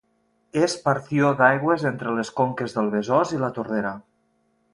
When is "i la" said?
3.37-3.53